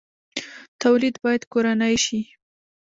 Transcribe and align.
تولید 0.81 1.15
باید 1.23 1.43
کورنی 1.53 1.95
شي 2.05 2.19